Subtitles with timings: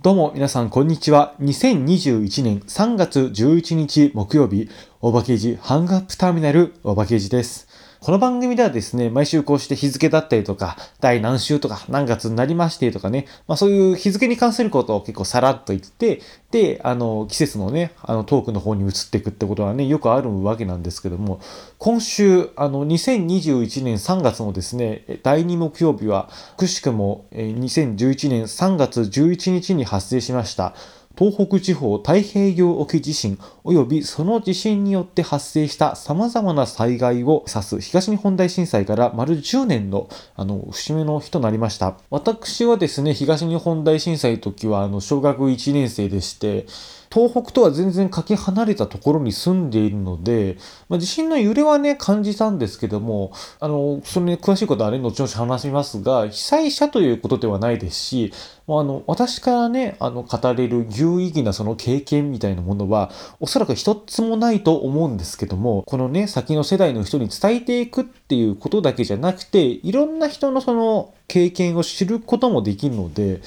[0.00, 1.34] どうも皆さんこんにちは。
[1.40, 7.67] 2021年3月11日木曜日、おばけじハングアップターミナルおばけじです。
[8.00, 16.20] この番組ではですね、毎週こうして日付だったりとか、第何週とか何月になりましてとかね、まあそういう日付に関することを結構さらっと言って、
[16.52, 21.40] で、あの、季節のね、あのトークの方に移っていくってことはね、よくあるわけなんですけども、
[21.78, 30.76] 今週、あの、2021年3月のですね、第2木曜日は、くしくも2011年3月11日に発生しました。
[31.18, 41.98] 東北地方太平洋沖地震及びその地震によって発生した様々な災害を指す東日本大震災から丸10年のあの節目の日となりました。
[42.10, 46.66] 私はですね、東日本大震災の時はあの小学1年生でして、
[47.10, 50.56] 東北とは全然かけ離れたところに住んでいるので、
[50.88, 58.32] まあ、地震の揺れはね、感じたんですけども、あの、それに詳しいことはね、後々話しますが、被災者ということではないですし、
[58.66, 73.40] あの、私からね、あの、語れる有意義なその経験みたいなものは、おそらく一つもないと思うんですけども、このね、先の世代の人に伝えていくっていうことだけじゃなくて、いろんな人のその経験を知ることもできるので、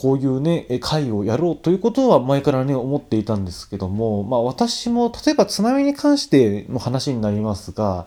[0.00, 8.06] こういうね、会をやろうということは前からね、思っていたんですけども、まあ私も、例えば津波に関しての話になりますが、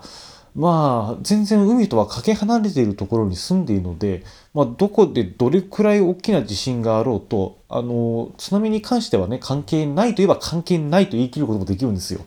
[0.56, 4.23] まあ、全然海とはかけ離れているところに住んでいるので、
[4.54, 12.22] まあ、どこでどれくらい大きな地震があろうと、あの、津波に関してはね、関係ないといえば関係ないと言い切ることもできるんですよ。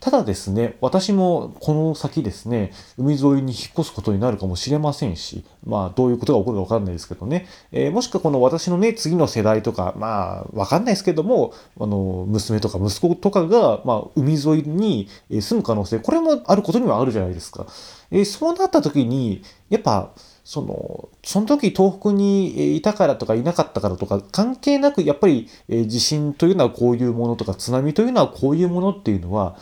[0.00, 17.66] ただですね、私もこの先ですね、海沿いに引っ越すことになるかもしれませんし、まあどういうことが起こるかわかんないですけどね、えー、もしくはこの私のね、次の世代とか、まあわかんないですけども、あの、娘とか息子とかが、まあ海沿いに住む可能性、これもあることにはあるじゃないですか。
[18.10, 20.12] えー、そうなった時に、やっぱ、
[20.44, 29.58] その、その時東北にいたからとかいなかったからとか関係なく、やっぱり地震というのはこういうものとか津波というのはこういうものっていうのは、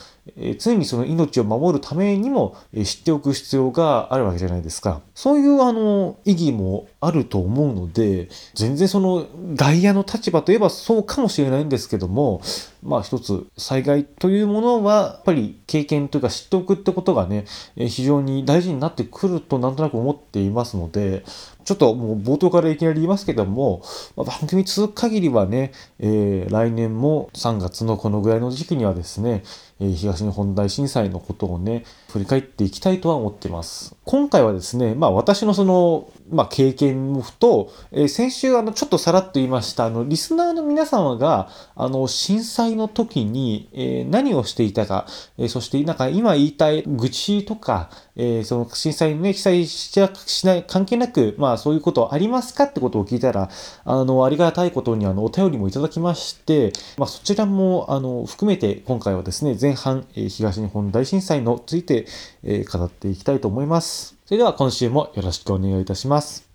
[0.58, 5.00] 常にその命を守るためにも、知っておく必要があるわけじゃないですか。
[5.16, 12.42] そういうあの意義もあると思うので、全然その外野の立場といえばそうかもしれないんですけども、
[12.84, 17.44] まあ一つ災害というものはやっぱり経験というか知っておくってことがね、
[17.74, 21.24] 非常に大事になってくるとなんとなく思っていますので、
[21.66, 23.82] ちょっともう冒頭からいきなり言いますけども、
[24.16, 29.42] まあ、番組続く限りはね、えー、来年も3月のこのぐらいの時期にはですね、
[29.78, 33.94] えー、東日本大震災のことをね、振り返っていきたいとは思っています。
[34.04, 45.06] 今回はですね、まあ私のその、まあ経験と、えー、先週あのちょっとさらっと言いました、あのリスナーの皆様が、あの震災の時に、えー、何をしていたか、
[45.38, 53.50] えー、そしてなんか今言いたい愚痴とか、えー、その震災にね、被災しちゃ、しない、関係なく、まあそういうことありますかってことを聞いたら、
[53.84, 62.06] あの、ありがたいことにあの、お便りもいただきまして、まあそちらも、あの、含めて今回はですね、前半、え、東日本大震災のついて、
[62.44, 64.16] え、語っていきたいと思います。
[64.24, 66.48] それでは今週もよろしくお願いいたします。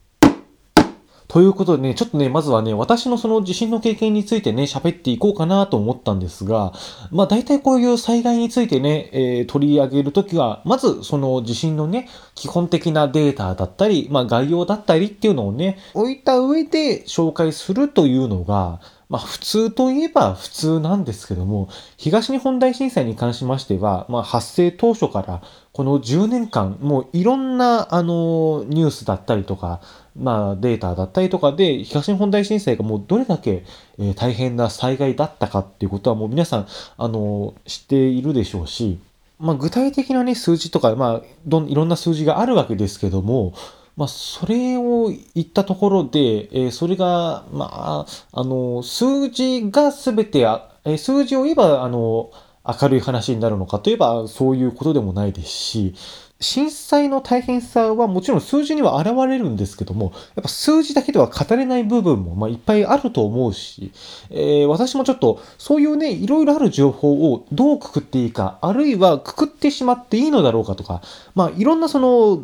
[1.27, 6.71] ということでね、ちょっとね、まずはね、私のその地震の経験についてね、喋っていこうかなと思ったんですが、
[7.11, 18.79] まあ大体こういう災害についてね、えー、取り上げるときは、まずその地震のね、基本的なデータだったり、まあ概要だったりっていうのをね、置いた上で紹介するというのが、
[19.11, 21.67] まあ普通といえば普通なんですけども、
[21.97, 25.41] 東日本大震災に関しましては、まあ発生当初から
[25.73, 29.81] この10年間、もういろんなあのニュースだったりとか、
[30.16, 33.66] まあデータだったりとかで、東日本大震災がもうどれだけ、
[34.00, 38.97] え、大変な災害だったかっていうことはもう皆さん、あの、知っているでしょうし、
[39.39, 43.53] まあ具体的なね、数字とか、まあどんいろんな数字があるわけですけども、
[43.97, 52.31] まあ、それを言ったところで、えー、それが、まあ、あの、数字がすべてあ、えー、数字を言えば、あの、
[52.66, 55.96] 明るい話になるのかといえば、そういうことでもないですし、
[56.41, 63.91] 震災の大変さはもちろん数字には現れるんですけども、やっぱ数字だけでは語れない部分もまいっぱいあると思うし、
[64.31, 71.01] えー、私もちょっとそういうね、いろいろある情報をどうくくっていいか、あるいはくくってしまっていいのだろうかとか、
[71.36, 72.38] まあいろんなその、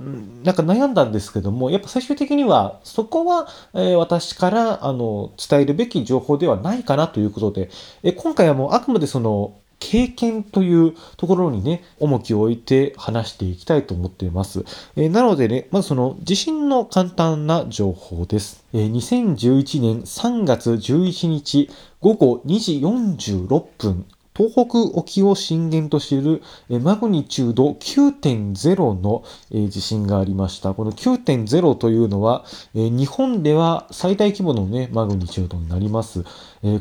[0.44, 7.71] なんか悩んだんですけども、やっぱ最終的にはそこは、え、私からあの伝えるべき情報ではないかなということで、
[8.04, 14.65] え、今回はもうあくまでその経験というところにね、重きを置いて話していきたいと思っています。
[14.95, 18.65] えー、なのでね、まずその地震の簡単な情報です。
[18.74, 21.69] えー、2011年3月11日
[22.01, 24.06] 午後2時46分
[24.38, 26.44] 東北沖を震源としている
[26.81, 29.24] マグニチュード9.0の
[29.69, 30.75] 地震がありました。
[30.75, 36.24] この9.0というのは、日本では最大規模のね、マグニチュードになります。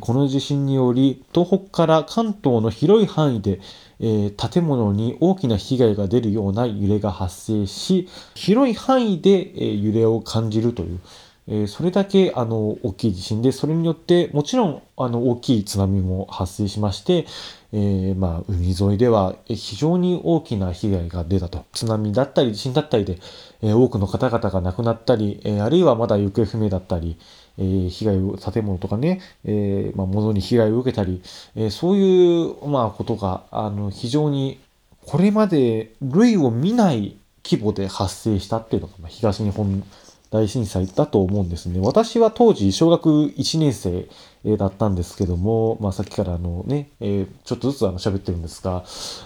[0.01, 3.61] この地震により、東北から関東の広い範囲で
[3.99, 11.01] 建物に大きな被害が出るような揺れが発生し、広い範囲で揺れを感じるという、
[11.49, 17.27] えそれだけあの大きい地震で、それによってもちろんあの大きい津波も発生しまして、
[17.73, 21.65] え、まあ海沿いでは非常に大きな被害が出たと。
[21.73, 23.19] 津波だったり地震だったりで、
[23.63, 27.17] え、多くの方々が亡くなったり、え、あるいはまだ行方不明だったり、
[27.59, 31.23] え、被害を、建物とかね、え、まあ物に被害を受けたり、
[31.55, 34.59] え、そういう、まあことが、あの、非常に
[35.07, 39.85] これまで類を見ない規模で発生したっていうのが、東日本
[40.31, 41.81] 大震災だと思うんですね。
[41.81, 44.09] 私は当時小学1年生
[44.57, 48.85] だったんですけども、まあさっきからあのね、え、ちょっとずつあの喋ってるんですが、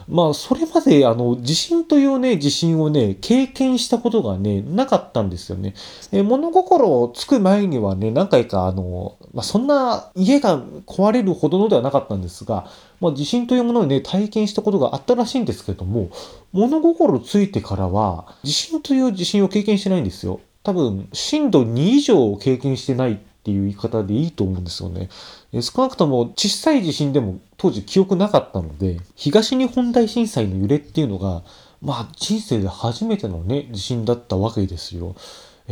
[0.09, 5.75] まあそれまであの地震というね、地震をね、経験したことがね、なかったんですよね。
[6.13, 12.71] え、物心つく前にはね、何回かあの、まあそんな家が壊れるほどのではなかったんですが、
[13.01, 16.11] まあ地震というものをね、体験したことがあったらしいんですけども、
[16.53, 20.41] 物心ついてからは、地震という地震を経験してないんですよ。
[20.63, 25.09] 多分、震度2以上を経験してないっていう言い方でいいと思うんですよね。
[25.61, 31.43] 少なくとも小さい地震でも当時記憶なかったので、東日本大震災の揺れっていうのが、
[31.81, 35.17] まあ人生で初めてのね、地震だったわけですよ。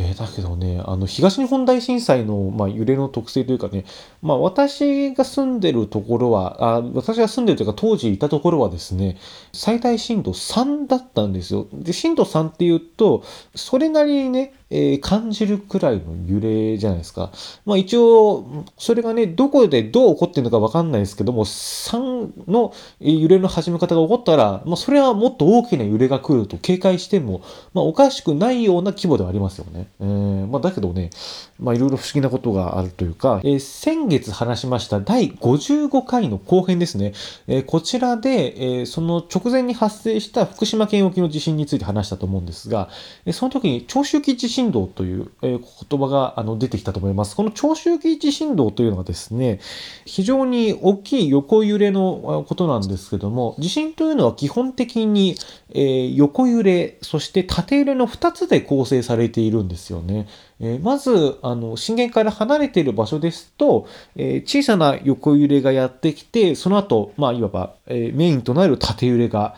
[0.01, 3.85] えー、だけどね、あの、東日本大震災の、まあ、揺れの特性というかね、
[4.23, 9.19] まあ、私が住んでるところは、あ私が住んでるというか、当時いたところはですね、
[9.53, 11.67] 最大震度3だったんですよ。
[11.73, 13.25] で、震度3っていうと、
[13.57, 17.31] それなりにね、え、感じるくらいの揺れじゃないですか。
[17.65, 27.41] まあ一応、それがね、どこでどう起こってるのかわかんないですけども、3の揺れの始め方が起こったら、まあそれはもっと大きな揺れが来ると警戒しても、
[27.73, 29.89] まあおかしくないような規模ではありますよね。
[30.01, 31.11] えー、まあだけどね、
[31.59, 37.15] まあいろいろ不思議なことがあるというか、えー、先月話しました第55回の後編ですね。
[37.47, 42.91] えー、こちらで、え、その直前に発生した福島県沖の地震について話したと思うんですが、
[43.25, 45.59] え、その時に長周期地震振動という、え
[45.91, 47.37] 言葉があの出てきたと思います。
[47.37, 49.61] この長周期地震動というのはですね、
[50.05, 55.37] 非常に大きい横揺れのことなんですけども、地震というのは基本的に、
[55.71, 60.27] え、横揺れ、そして縦揺れの2つで構成されているんですよね。
[60.61, 69.55] え、まず、あの、震源から離れている場所ですと、え、小さな横揺れがやってきて、その後、まあ、いわば、えメインとなる縦揺れが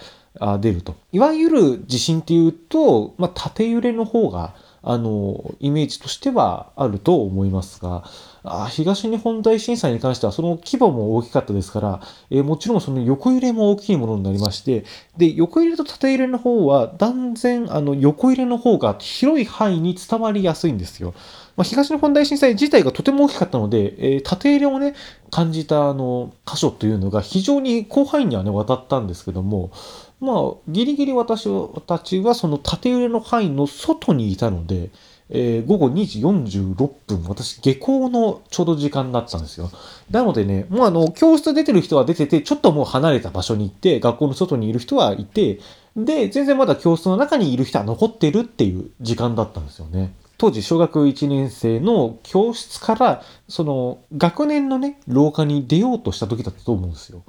[0.61, 0.97] 出ると。
[1.13, 8.05] いわゆる地震っていうと、まあ、縦揺れの方が、あの、イメージとしてはあると思いますが、
[8.43, 12.01] あ東日本大震災に関してはその規模も大きかったですから、
[12.31, 14.85] えー、もちろんその横揺れも大きいものになりまして、
[15.17, 21.15] で、横揺れと縦揺れの方は断然あの横揺れの方が広い範囲に伝わりやすいんですよ。
[21.57, 24.95] まあ、東日本大震災自体がとても大きかったので、えー、縦揺れをね、
[25.31, 29.71] 感じたあの箇所というのが非常に広範囲にはね、渡ったんですけども、
[30.21, 31.49] まあ、ギリギリ私
[31.87, 34.91] たちはその縦揺れの範囲の外にいたので、
[35.31, 36.75] えー、午後2時46
[37.07, 39.71] 分、私、下校のちょうど時間だったんですよ。
[40.11, 45.61] なのでね、もうあの、教室出てる人は出てて、ちょっともう離れた場所に行って、学校の外にいる人はいて、
[45.97, 50.13] で、全然まだ教室の中にいる人は残ってるっていう時間だったんですよね。
[50.37, 57.23] 当時、小学1年生の教室から、その、学年のね、廊下に出ようとした時だったと思うんですよ。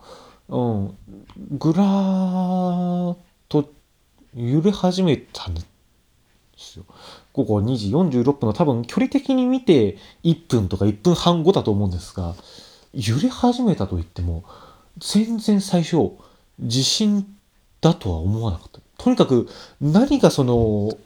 [0.51, 0.97] うん、
[1.57, 3.17] ぐらーっ
[3.47, 3.71] と
[4.35, 5.61] 揺れ始めたんで
[6.57, 6.85] すよ。
[7.33, 12.35] 午後2時46分の多分距離的に見て1分とか1分半後だと思うんですが、
[12.93, 14.43] 揺れ始めたと言っても、
[14.97, 16.11] 全然最初、
[16.59, 17.25] 地震
[17.79, 18.81] だとは思わなかった。
[18.97, 19.47] とにかく
[19.79, 20.97] 何がその、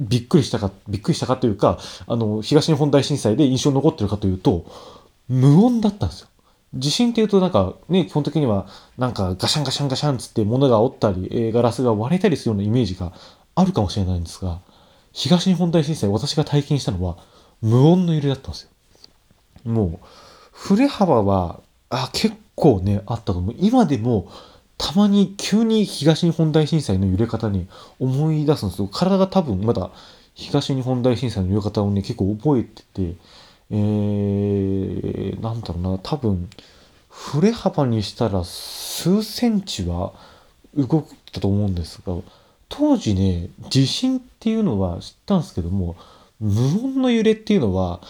[0.00, 1.78] びっくりしたか、びっくりしたかというか、
[2.08, 4.66] あの、東日本大震災で印象に残ってるかというと、
[5.28, 6.28] 無音だったんですよ。
[6.74, 13.12] 地震っていうとなんかね、基本的にはなんかガシャンガシャンガシャンつって物が折ったり、えー、ガラスが割れたりするようなイメージが
[13.54, 14.60] あるかもしれないんですが、
[15.12, 17.16] 東日本大震災私が体験したのは
[17.60, 18.70] 無音の揺れだったんですよ。
[19.64, 20.06] もう、
[20.52, 23.54] 振れ幅は、あ、結構ね、あったと思う。
[23.58, 24.30] 今でも、
[24.78, 28.88] たまに急に東日本大震災の揺れ方に思い出すんですよ。
[28.88, 29.90] 体が多分まだ
[30.34, 33.16] 東日本大震災の揺れ方をね、結構覚えてて、
[33.70, 36.48] えー、なんだろうな、多分、
[37.08, 40.12] 振れ幅にしたら数センチは
[40.76, 42.16] 動くたと思うんですが、
[42.68, 45.96] 当時ね、地震っていうのは知ったんですけども、
[46.38, 46.50] 無
[46.84, 48.00] 音の揺れっていうのは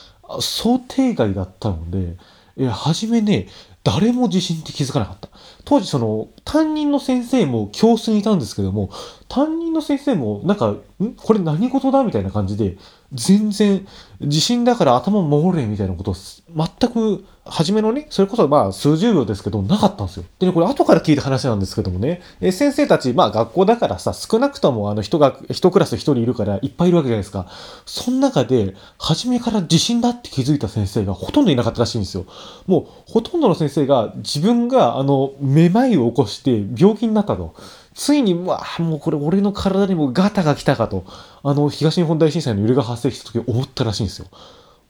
[0.41, 2.17] 想定外だったので、
[2.57, 3.49] え初めね、
[3.83, 5.29] 誰も地震って気づかなかった。
[5.65, 8.91] 当時その担任の先生も教室にいたんですけども、
[9.29, 10.69] 担任の先生もなんか、
[11.03, 11.15] ん？
[11.17, 12.05] これ何事だ？
[12.05, 12.77] みたいな感じで、
[13.13, 13.87] 全然
[14.21, 20.25] 地震だから頭守れみたいなこと全く初めのね、それこそまあ数十秒ですけど、なかったんですよ。
[20.39, 27.47] でね、これ後から聞いた話なんですけどもね、え先生たち、まあ学校だからさ、少なくともあの人が、一クラス一人いるからいっぱいいるわけじゃないですか。
[27.87, 32.27] その中で、初めから地震だって気づいた先生がほとんどいなかったらしいんですよ。
[32.67, 37.55] もう、ほとんどの先生が自分があの、めまいを起こして病気になったと。
[37.95, 41.05] ついに、わあ、もうこれ俺の体にもガタが来たかと、
[41.43, 44.27] あの、東日本大震災の揺れが発生した時思ったらしいんですよ。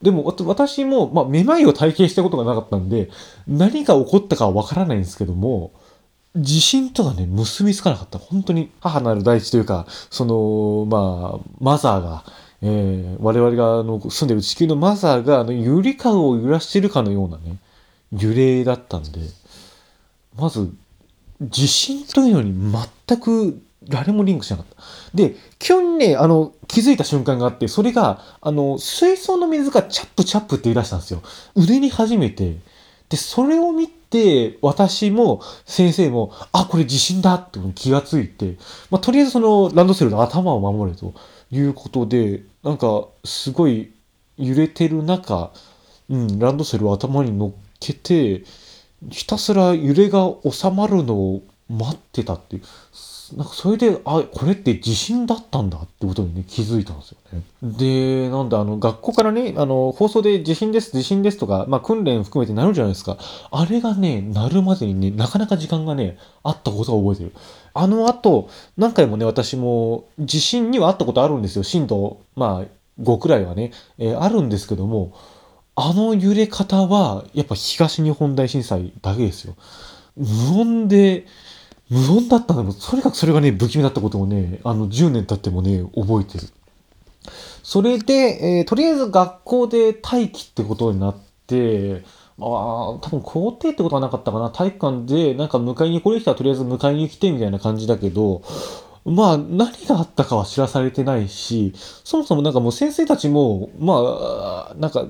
[0.03, 3.11] でも、私も、まあ、めまいを体験したことがなかったんで、
[3.47, 5.73] 何が起こったかはわからないんですけども、
[6.37, 8.19] 地震とはね、結びつかなかった。
[8.19, 12.25] 本当に母なる大地というか、その、まあ、マザーが、
[12.63, 17.57] えー、我々があの住んでる地球のマザーがあのゆりかごを揺らしてるかのようなね、
[18.13, 19.21] 揺れだったんで、
[20.37, 20.73] まず、
[21.41, 22.53] 地震というのに
[23.09, 24.77] 全く誰もリンクしなかった。
[25.15, 31.23] で、急にね、あの、気づいた瞬間があって、それが、あの、水槽の水がチャップチャップって言い出したんですよ。
[31.57, 32.57] 腕に始めて。
[33.09, 38.57] で、それを見て、私も先生も、あ、これ地震だって気がついて、
[38.91, 41.15] まあ、とりあえずそのランドセルの頭を守れと
[41.51, 43.93] いうことで、なんか、すごい
[44.37, 45.53] 揺れてる中、
[46.11, 48.45] うん、ランドセルを頭に乗っけて、
[49.09, 52.63] ひたすら揺れが収まるのを待ってたっていう。
[53.37, 57.43] なんかそれで、あ、これって地震だったんだってことにね、気づいたんですよね。
[57.63, 63.19] で、なんであの、学校からね、あの、放送で地震です、地震ですとか、まあ訓練含めてなるじゃないですか。
[63.53, 67.41] あれがね、なるまでにね、なかなか時間がね、あったことを覚えてる。
[67.73, 71.63] あの後、何回もね、私も地震にはあったことあるんですよ。
[71.63, 75.13] 震度、まあ、5くらいはね、えー、あるんですけども、
[75.83, 79.57] あの揺れ方は、やっぱ東日本大震災だけですよ。
[80.17, 81.27] 無音で、
[81.89, 86.49] 無音だったんだけど、とにかくそれがね、不気味だったことをね、あの、10年経ってもね、覚えてる。
[87.63, 88.15] それで、
[88.59, 92.05] えー、とりあえず学校で待機ってことになって、
[92.39, 92.47] ああ、
[93.01, 94.51] 多分校庭ってことはなかったかな。
[94.51, 98.43] 体育館で、なんか迎えに来れる人はとりあえず迎えに来てみたいな感じだけど、
[99.05, 101.73] まあ、何があったかは知らされてないし、
[102.05, 105.07] そもそもなんかもう先生たちも、まあ、なんか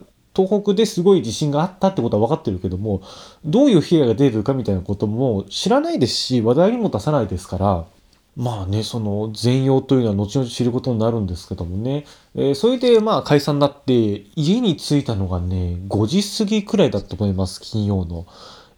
[0.46, 3.02] 東北ですごい地震があったってことは分かってるけども、
[3.44, 7.84] どういう被害が出るかみたいなことも知らないですし、話題にも出さないですから、
[8.36, 12.06] まあね、その全容というのは後々知ることになるんですけどもね。
[12.34, 18.26] えー、それでまあ解散になって、家に着いたのがね、5時過ぎくらいだったと思います、金曜の。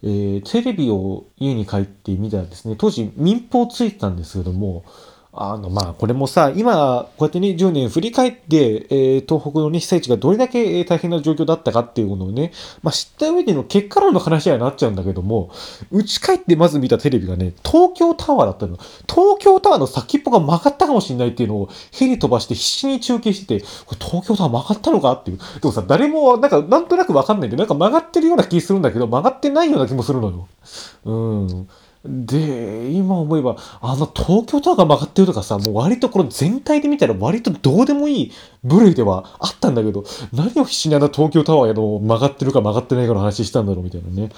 [0.05, 4.83] えー、テレビを家に帰ってみたらですね、当時民放ついてたんですけども、
[5.35, 12.51] あの、まあ、これもさ、今、こうやってね、10年振り返って、えー、東北のね、被災地がどれだけ大変な状況だったかっていうのをね、
[12.83, 15.49] まあ、知った上での結果論の話にはなっちゃうんだけども、
[15.89, 18.77] 打ち帰ってまず見たテレビがね、東京タワーだったの。
[19.09, 25.37] 東京タワーの先っぽが曲がったかもしれないっていうのをヘリ飛ばして必死に中継してて、これ東京タワー曲がったのかっていう。
[25.37, 30.47] でもさ、誰も、なんか、なんとなくわかんないんで、なんか曲がってるような気するんだけど、曲がってないような気もするのよ。
[31.05, 31.67] うん。
[32.05, 38.31] で、今思えば、あの東京タワーが曲がってるとかさ、もう割とこれ全体で見たら割とどうでもいい
[38.63, 44.29] 部類ではあったんだけど、何を必死にあの東京タワーの曲がってるか曲がってないかの話したんだろうみたいなね。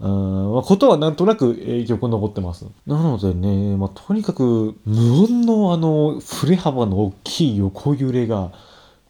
[0.00, 2.66] うん、ことはなんとなく影響が残ってます。
[2.88, 8.50] なのでね、まあ、とにかく無音のあの振れ幅の大きい横揺れが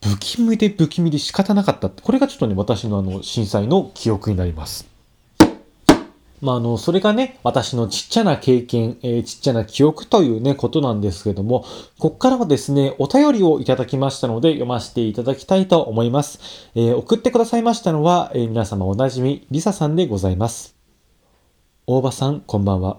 [0.04, 1.88] 不気味で不気味で仕方なかった。
[1.88, 4.91] これがちょっとね、私のあの震災の記憶になります。
[6.42, 11.64] まあ、あの、それがね、私のちっちゃな経験、えー、ちっちゃな記憶というね、ことなんですけども、
[12.00, 16.40] こっからはですね、お便りをいただきましたので、読ませていただきたいと思います。
[16.74, 20.74] えー、送ってくださいましたのは、えー、皆様おなじみ、りささんでございます。
[21.86, 22.98] 大場さん、こんばんは。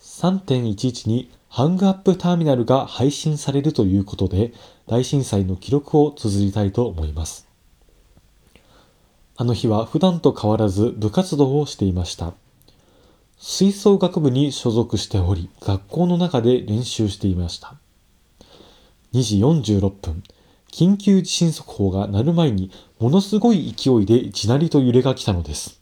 [0.00, 4.52] 3.11にハングアップターミナルが配信されるということで、
[4.88, 7.49] 大震災の記録を綴りたいと思います。
[9.40, 12.34] あの日は普段と変わらず部活動をしていました。
[13.38, 17.76] 吹奏楽部に所属しており、学校の中で練習していました。
[19.14, 20.22] 2時46分、
[20.70, 25.80] 緊急地震速報が鳴る前にものすごい勢いで地鳴りと揺れが来たのです。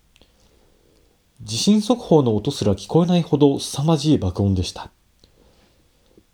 [1.42, 4.92] 地震速報の音すら聞こえないほど凄まじい爆音でした。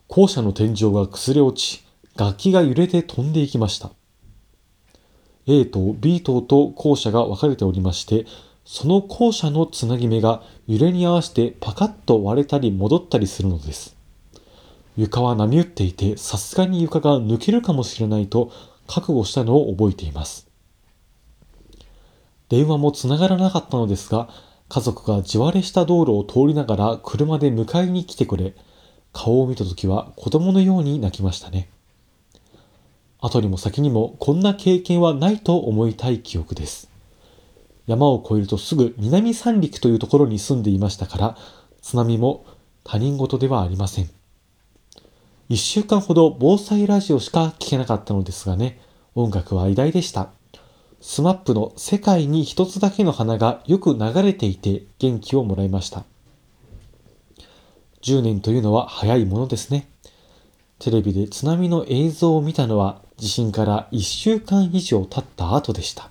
[0.08, 1.82] 校舎の天井が崩れ落ち、
[2.16, 3.92] 楽器が揺れて飛んでいきました。
[5.46, 8.26] A 棟 B 棟と校舎が分かれておりまして、
[8.64, 13.94] その校舎のつなぎ目が揺れに合わせてパカッと割れたり戻ったりするのです。
[14.96, 18.52] 床は波打っていて、さすがに床が抜けるかもしれないと
[18.86, 20.48] 覚悟したのを覚えています。
[22.48, 24.28] 電話もつながらなかったのですが、
[24.68, 28.54] 家族が地割れした道路を通りながら車で迎えに来てくれ、
[29.12, 31.68] 顔を見た時は子供のように泣きましたね。
[33.24, 36.90] 後にも先にもこんな経験はないと思いたい記憶です。
[37.86, 41.38] 山を越えるとすぐ南三陸というところに住んでいましたから、
[41.80, 42.44] 津波も
[42.84, 44.10] 他人事ではありません。
[45.48, 48.78] 一週間ほど防災ラジオしか聞けなかったのですがね、
[49.14, 50.28] 音楽は偉大でした。
[51.00, 56.04] スマップの世界に一つだけの花がよく流れていて元気をもらいました。
[58.02, 59.88] 10年というのは早いものですね。
[60.78, 66.11] テレビで津波の映像を見たのは地震から1週間以上経った後でした。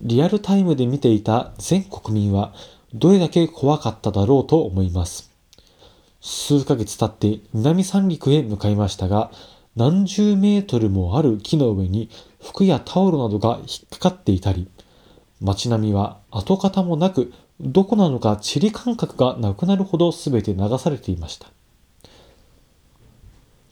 [0.00, 2.52] リアルタイムで見ていた全国民は
[2.92, 5.30] どれだけ怖かっただろうと思います。
[6.20, 9.30] 数ヶ月経って南三陸へ向かいましたが、
[9.76, 12.08] 何十メートルもある木の上に
[12.40, 14.68] 服やタオルなどが引っかかっていたり、
[15.40, 21.48] 街並みは跡形もなく、どこなのか地理感覚がなくなるほど全て流されていました。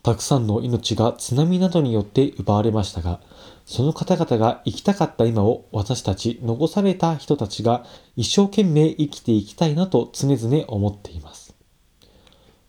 [0.02, 3.20] たくさんの命が津波などによって奪われましたが、
[3.64, 7.84] その方々が生きたかった今を私たち残された人たちが
[8.16, 11.54] 一生懸命生きていきたいなと常々思っています。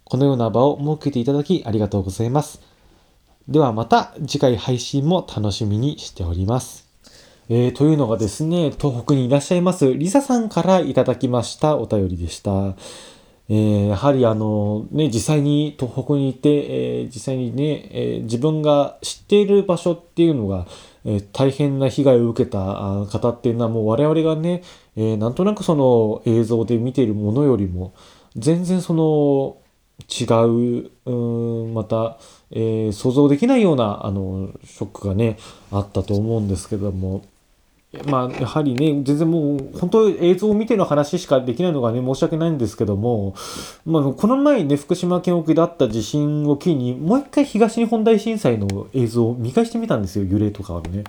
[0.03, 2.61] このような場を設けていただきありがとうございます。
[3.47, 6.87] ではまた次回配信も楽しみにしております。
[7.49, 12.75] えー、というのがですね、東北にいらっしゃいますリサさんからいただきましたお便りでした。
[13.49, 20.65] えー、やはりあの、ね、実際に東北にいて、えー、実際にね、えー、自分が知っている場所っていうのが、
[21.05, 22.59] え大変な被害を受けた
[23.11, 24.63] 方っていうのはもう我々がね、
[24.95, 27.93] えなんとなくその映像で見ているものよりも
[28.37, 29.57] 全然その
[30.09, 32.17] 違う、うん、また、
[32.51, 35.37] え、想像できないような、あの、ショックがね、
[35.71, 37.23] あったと思うんですけども、
[38.07, 43.35] まあ、やはりね、全然もう、本当映像を見ての話しかできないのがね、申し訳ないんですけども、
[43.85, 51.03] まあ、この前ね、福島県沖であった地震を機に、もう一回東日本大震災の映像を見返してみたんですよ、揺れとかをね。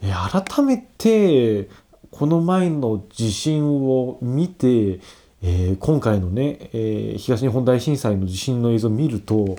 [0.00, 1.68] 改めて、
[2.12, 5.00] この前の地震を見て、
[5.42, 9.56] えー、今回のね、えー、東日本大震災の地震の映像を見ると、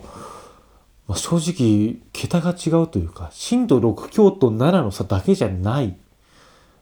[1.07, 5.97] まあ、正直、桁が違うというか、震度6強と7の差だけじゃない。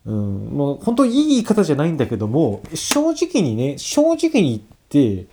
[0.06, 5.28] うん、もう本当にいい言い方じゃないんだけども、正直にね、正直に言って、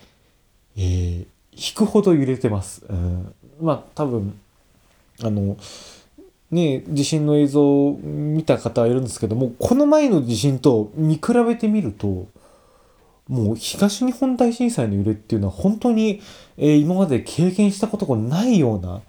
[0.77, 2.85] えー、引くほど揺れてます。
[2.87, 4.39] うん、まあ多分、
[5.21, 5.57] あの、
[6.51, 12.27] ね、地震の映像を見た方はいるんですけども、この前の地震と見比べてみると、
[13.27, 16.21] もう東日本大震災の揺れっていうのは本当に、
[16.57, 19.01] えー、今まで経験したことがないような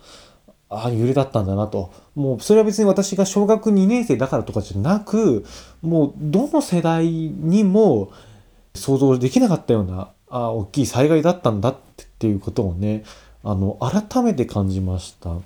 [0.71, 1.93] あ揺れだったんだなと。
[2.15, 5.45] もうそれは別に私が小学2年生だからとかじゃなく、
[5.83, 8.13] もうどの世代にも
[8.75, 11.77] 想像できなかったようなあ大きい災害だったんだっ
[12.19, 13.05] ていうことをね、
[13.43, 15.37] あの改めて感じました。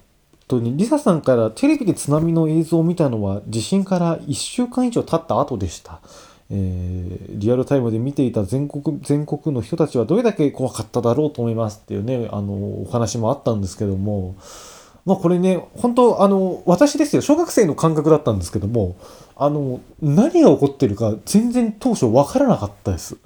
[0.46, 6.00] とにリサさんからテレビで津波の映像を見たのは地震から1週間以上経った後でした。
[6.50, 14.36] えー、リアルタイムで見ていた全国全国の人たちはどれだけ怖かっただろうと思いますっていうねあのお話もあったんですけども
[15.04, 18.96] まあこれね本当あの私ですよ小学生の感覚だったんですけども
[19.36, 23.16] あの何が起こってるか全然当初分からなかったです。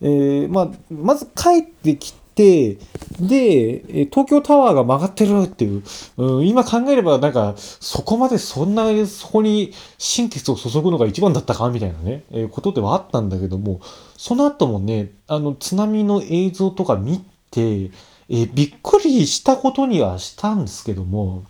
[0.00, 2.78] えー、まあ、まず帰ってきて、
[3.20, 5.82] で、東京タワーが曲がってるっていう、
[6.16, 13.80] うん、今考えればなんか、そこまでそんな、そこに心血を注ぐのが一番だったかみたいなね、えー、ことではあったんだけども、
[14.16, 17.90] その後もね、あの、津波の映像とか見て、
[18.30, 21.44] えー、びっくりしたことにはしたんですけども、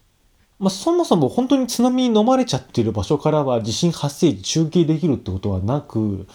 [0.58, 6.26] まあ、そもそも本当に津波に飲まれちゃってる場所からは地震発生時中継できるってことはなく、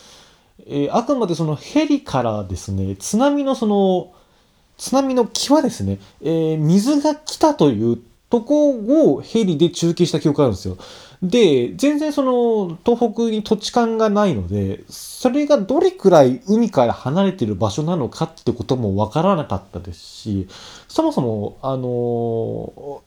[0.65, 4.13] えー、あくまでそのヘリからですね、津波のその、
[4.77, 8.01] 津波の際ですね、えー、水が来たという
[8.33, 8.71] とこ
[9.11, 10.75] をヘリで中継した記憶があるんですよ。
[11.21, 20.47] で、全然その東北に土地勘がないので、それがどれくらい海から離れてる場所なのかってこともわからなかったですし、
[20.87, 23.03] そもそも、あの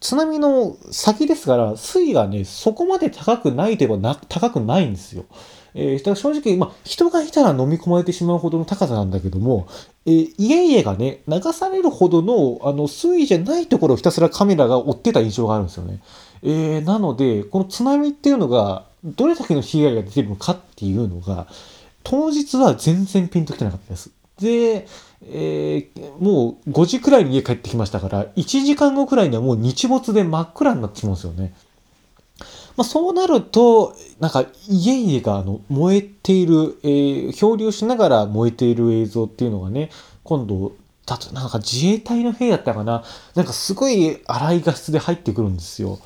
[0.00, 5.24] 津波の先ですから、水位がね、そこまで高くないといえばな高くないんですよ。
[5.74, 9.68] えー、正直、まあ、人がいたら飲み込まれてしまうほどの高さなんだけども、
[10.06, 16.00] えー、家々がね、流されるほどの、あの、水位じゃないところをひたすらカメラが追ってた印象があるんですよね。
[16.42, 21.46] えー、なので、この津波っていうのが、どれだけの被害が出てるのかっていうのが、
[22.02, 24.10] 当日は全然ピンときてなかったです。
[24.40, 24.86] で、
[25.26, 31.54] えー、もう5時くらいに家帰ってきましたから、1時間後くらいにはもう日没で真っ暗になってしまうんですよね。
[32.78, 39.90] まあ、そうなると、なんか家々があの燃えている、えー、漂流しながら燃えている映像っていうのがね、
[40.22, 40.70] 今度、
[41.04, 43.02] だとなんか自衛隊の兵だったかな、
[43.34, 45.98] なんかすごい荒い画質で入ってくるんですよ。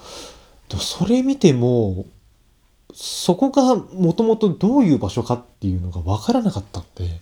[0.71, 2.07] でもそれ見ても、
[2.95, 7.21] そこがもともとどういう場所かっていうのが分からなかったんで、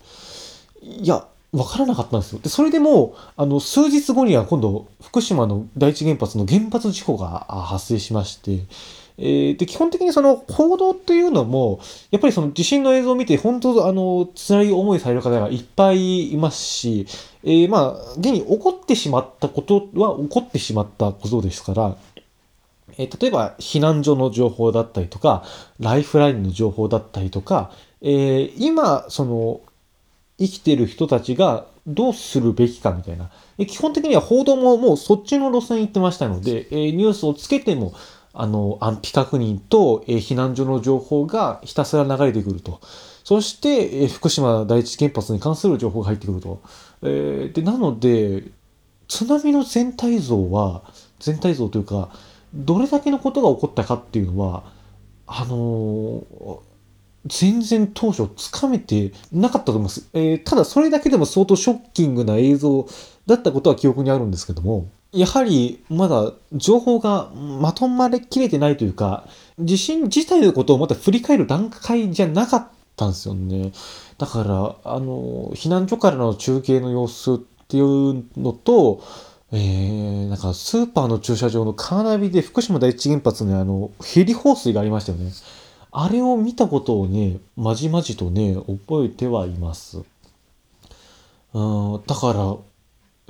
[0.81, 2.39] いや、分からなかったんですよ。
[2.39, 8.61] で、それでも、あの、数日後には今度、福島の第一原発の原発事故が発生しまして、
[9.23, 11.81] えー、で、基本的にその報道というのも、
[12.11, 17.07] やっぱりその地震の映像を見て、本当、あの、辛い思いされる方がいっぱいいますし、
[17.45, 21.97] えー、まあ、現に起こってしまったことは起こってしまったことですから、
[22.97, 25.45] えー、例えば避難所の情報だったりとか、
[25.79, 29.61] ライフラインの情報だったりとか、えー、今、その、
[30.39, 33.31] 生きてる人たちがどうするべきかみたいな。
[33.67, 37.93] 基本的には報道ももうそっちの路線行ってましたので、えニュースをつけても、
[38.33, 42.81] あの、安否確認と、え避難所の情報がひたすら流れてくると。
[43.25, 46.61] そして、え福島第一原発に関する情報が入ってくると。
[47.03, 48.45] えー、で、なので、
[49.09, 50.83] 津波の全体像は、
[51.19, 52.11] 全体像というか、
[52.55, 54.63] どれだけのことが起こったかっていうのは、
[55.27, 56.59] あのー、
[57.27, 60.09] 全然当初つかめてなかったと思います。
[60.15, 62.87] えー、ただそれだけでも相当ショッキングな映像
[63.27, 69.27] だったことは記憶にあるんですけども、やはりまだ情報がまとまりきれてないというか、
[69.59, 73.73] 地震自体のことをまた振り返る段階じゃなかったんですよね。
[74.19, 79.03] だから、あの、避難所からの中継の様子っていうのと、
[79.53, 85.33] えー、なんかスーパーの駐車場のカーナビで福島第一原発のあの、ヘリ放水がありましたよね。
[85.93, 90.03] あれを見たことをね、まじまじとね、覚えてはいます。
[91.53, 91.61] う
[91.99, 92.57] ん、だから、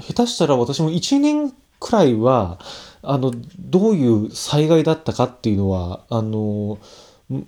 [0.05, 2.59] 下手したら私も1年くらいは、
[3.03, 6.79] あの、どういう災害だったかっていうのは、あの、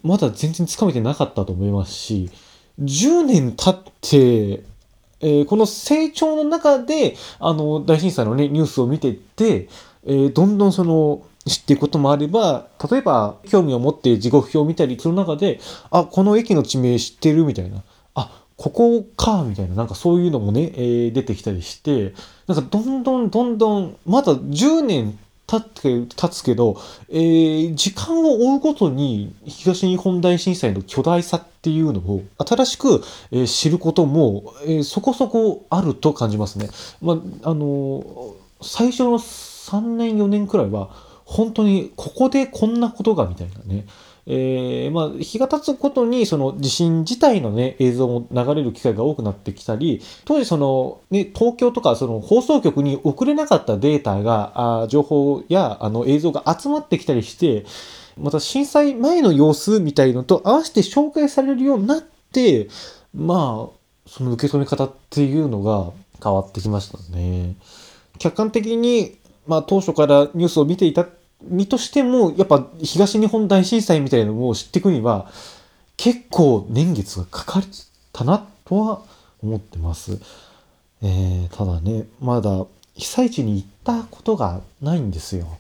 [0.03, 2.31] まだ全然つかめてなかったと思いますし、
[2.81, 4.64] 10年経って、
[5.20, 9.68] えー、この成長の中で、あの、大震災のね、ニュースを見てって、
[10.05, 17.83] えー、どんどんその、知っていくこともあれば、例えば、興味を持って時刻表を見たりする中で、あ、この駅の地名知ってるみたいな。
[18.14, 22.14] あ、ここか、みたいな、なんかそういうのもね、えー、出てきたりして、
[22.46, 33.02] なんかどんどんどんどん、まだ10年経って、経つけど、えー、時間を追うごとに東日本大震災の巨大さっていうのを新しく、
[33.33, 36.70] えー、知ることも、えー、そこそこあると感じますね。
[37.00, 43.87] まあ、あの最初の3年4年くらいは、本当にここでこんなことがみたいなね。
[44.26, 57.64] えー、まあ、日が経つことに、その地震自体のね、映像も流れる機会が多くなってきたり、当時その、ね、東京とかその放送局に送れなかったデータが、あ情報やあの映像が集まってきたりして、
[58.16, 62.68] また震災前の様子みたいのと合わせて紹介されるようになって、
[63.14, 65.90] まあ、その受け止め方っていうのが
[66.22, 67.56] 変わってきましたね。
[68.18, 71.07] 客観的に、まあ当初からニュースを見ていた
[71.42, 75.31] 身としても、やっぱ東日本大震災みたいなのを知っていくには、
[75.96, 77.64] 結構年月がかかっ
[78.12, 79.02] たなとは
[79.42, 80.18] 思ってます。
[81.02, 85.59] えー、ただね、まだ被災地に行ったことがないんですよ。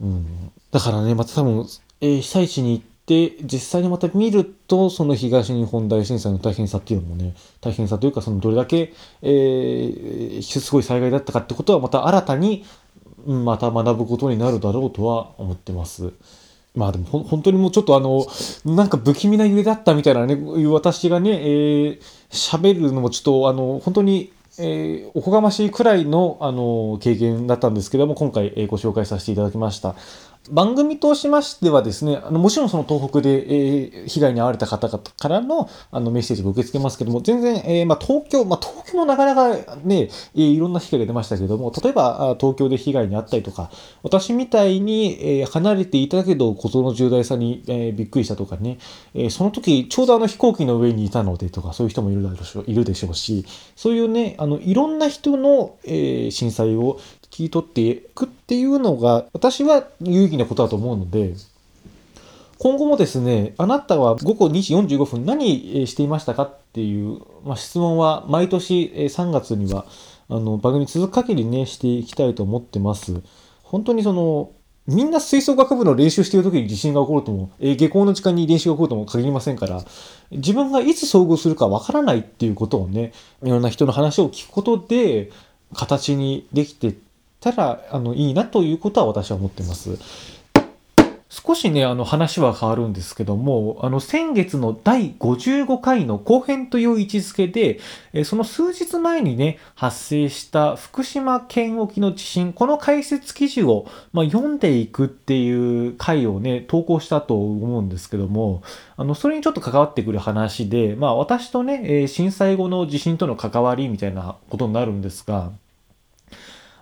[0.00, 0.52] うん。
[0.70, 1.66] だからね、また多分、
[2.00, 12.64] えー、被災地に行って、実際にまた見ると、その東日本大震災の大変さっていうのもね、大変さというか、そのどれだけ、えー、すごい災害だったかってことはまた新たに
[13.32, 16.12] また学ぶことになるだろうとは思ってます。
[16.74, 18.26] まあでも本当にもうちょっとあの、
[18.64, 20.36] なんか不気味な揺れだったみたいなね、
[20.68, 29.94] 私がね、えー、喋るのもちょっとあの、本当にえー、おこがましいくらいの、あの経験だったんですけども、今回、えー、ご紹介させていただきました。
[30.50, 43.70] 番組としましてはですね、あのもちろんその東北で、えー、被害に遭われた方々からのあのメッセージを受け付けますけども、全然、えー、まあ、東京、まあ、東京もなかなかね、えー、いろんな被害が出ましたけども、例えば東京で被害に遭ったりとか、
[44.02, 48.78] 私みたいに、え、離れていたけど、事の重大さに、え、びっくりしたとかね、
[49.14, 53.44] え、その時ちょうどあの飛行機の上にいたのでとか、そういう人もいるだろいるでしょうし、
[53.76, 56.98] そういうね、あのいろんな人の、え、震災を
[57.30, 61.34] 聞き取っていくっていうのが、私は有意義なことだと思うので、
[62.58, 69.86] 今後もですね、あなたは午後2時45分何していましたかっていう、まあ、質問は毎年3月には
[70.28, 73.22] あの番組続く限りね、していきたいと思ってます。
[73.62, 74.50] 本当にその、
[74.86, 79.84] みんな吹奏楽部の練習している時に地震が起こるとも、えー、下校の時間に練習が起こるとも限りませんから、
[80.30, 83.12] 自分がいつ遭遇するかわからないっていうことをね、
[83.42, 85.30] いろんな人の話を聞くことで、
[85.74, 86.94] 形にできて
[87.40, 89.98] たら、あの、いいなということは私は思ってます。
[91.30, 97.80] 少しね、あの話は変わるんですけども、あの先月の第55回の後編という位置づけで、
[98.14, 108.62] えその数日前にね、発生した福島県沖の地震、この解説記事を、まあ、読んでいくっていう回をね、投稿したと思うんですけども、
[108.96, 115.52] あの、それにちょっと関わってくる話で、まあ私とね、え震災後の地震との関わりみたいなことになるんですが、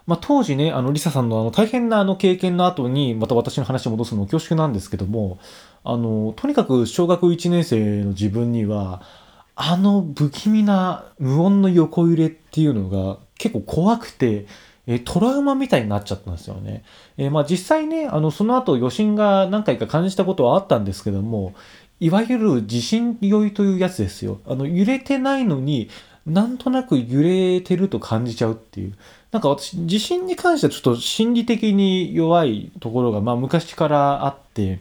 [0.06, 5.38] まあ、当時ね、あの、リサさんのあの大変なあの経験の後に、また私の話を戻すの恐縮なんですけども、
[5.82, 9.02] あの、とにかく小学1年生の自分には、
[9.58, 14.46] あの不気味な無音の横揺れっていうのが結構怖くて、
[14.86, 16.84] えトラウマみたいになっちゃったんですよね。
[17.16, 21.54] えー、まあ実際ね、あの、その後余震が何回か感じたことはあったんですけども、
[21.98, 24.40] いわゆる地震酔いというやつですよ。
[24.46, 25.88] あの、揺れてないのに、
[26.26, 28.94] なんとなく揺れてると感じちゃうっていう。
[29.36, 34.80] なんか私、地震に関してはちょっと心理的に弱いところが、まあ昔からあって、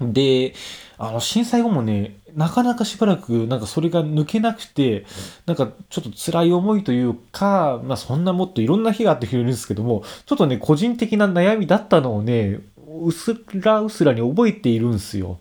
[0.00, 0.52] で、
[0.96, 5.06] あの、震災後もね、なかなかしばらく、なんかそれが抜けなくて、
[5.46, 12.58] なんかちょっと辛い思いというか、まあそんなもっといろんな日があってくれるんですけども、ちょっとね、個人的な悩みだったのをね、
[13.00, 15.38] うすらうすらに覚えているんですよ。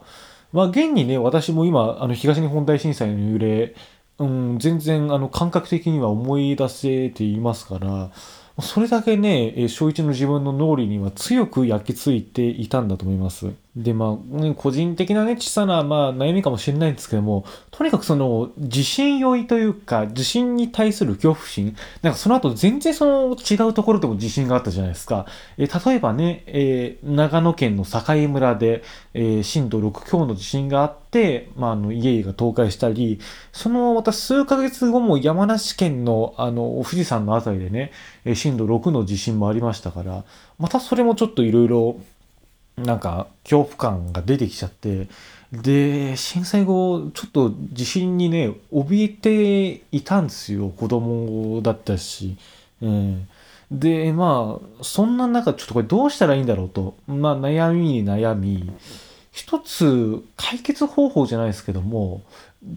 [0.53, 3.73] まあ現にね、私も今、あの東日本大震災の揺れ、
[4.19, 8.11] うん、全然あの感覚的には思い出せていますから、
[8.61, 13.53] それだけね、小一の自分の脳裏には強く焼き付いていたんだと思います。
[13.77, 25.27] で、まあ、個人的なね、小さな、まあ、悩みかもしれないんですけども、とにかくその、地震酔いというか、地震に対する恐怖心、なんかその後全然その違うところでも地震があったじゃないですか。
[25.59, 28.81] えー、例えばね、えー、長野県の境村で、
[29.13, 33.19] えー、震度6強の地震があって、まあ、あの、家々が倒壊したり、
[33.51, 37.91] そのまた数ヶ月後も山梨県の、あの、富士山のあたりでね、
[38.25, 40.23] え震度6の地震もありましたから、
[40.57, 41.99] またそれもちょっといろいろ
[42.77, 45.07] なんか恐怖感が出てきちゃって
[45.51, 52.37] で震災後ちょっと地震にね怯えていたんですよ子供だったし、
[52.81, 53.19] えー、
[53.71, 58.71] でまあそんな中ちょっとこれどうしたらいいんだろうと、まあ、悩みに悩み。
[59.37, 62.23] 一つ解決方法じゃないですけども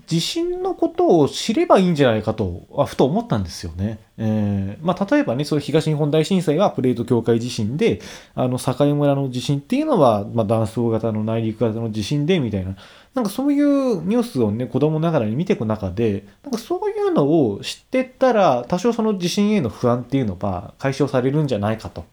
[0.07, 3.99] 地震のことを知ればいいんじゃないかと、あふと思ったんですよね。
[4.19, 8.01] えー、まあ、例えばね、それ東日本大震災はプレート境界地震で、
[8.35, 12.77] あの、境村の地震っていうのは、まあ、断層型の内陸型の地震で、みたいな。
[13.15, 22.05] なんかそういうニュースをね、子供ながらに見ていく中で、なんかそういうのを知ってったら、多少その地震への不安っていうのは解消されるんじゃないかと。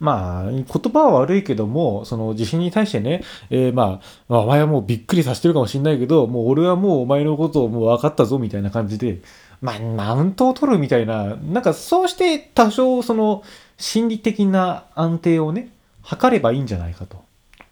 [0.00, 9.18] まあ、言葉は悪いけども、その地震に対してね、えー、まあ、お前はもうびっくりさせてるかもしんないけど、もう俺はもうお前のことをもう分かったぞみたいな感じで、
[9.60, 13.42] まあ、マウントを取るみたいな、なんかそうして多少その
[13.76, 15.68] 心理的な安定をね、
[16.02, 17.22] 測ればいいんじゃないかと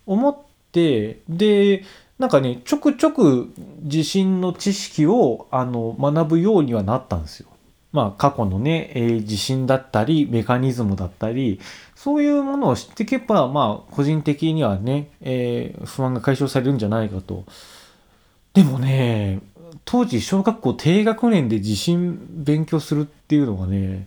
[0.06, 0.36] 思っ
[0.70, 1.84] て、で、
[2.18, 3.52] なんかね、ちょくちょく
[3.84, 7.48] 地震の知識をあの学ぶようにはなったんですよ。
[7.92, 11.60] まあ過去のね、えー、地震だったり、メカニズムだったり、
[11.94, 17.44] そういうものを知っていけば、まあ、個人的にはね、えー、不安が解消されるんじゃないかと。
[18.54, 19.40] でもね、
[19.84, 24.06] 当時、小学校低学年で地震勉強するっていうのがね、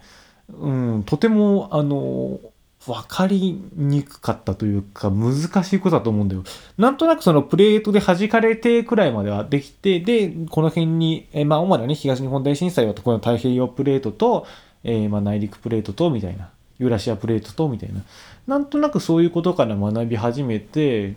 [0.50, 2.40] うん、とても、あの、
[2.86, 6.44] 分かりにくかったというか、難しいことだと思うんだよ。
[6.78, 14.48] なんとなくそのプレートで弾かれてくらいまではできて、で、この辺に、えまあ、主なね、東日本大震災はこの太平洋プレートと、
[14.84, 16.50] えー、まあ、内陸プレートと、みたいな。
[16.82, 18.02] ユーラシアプレートとみたいな
[18.48, 21.16] なんとなくそういうことから学び始めて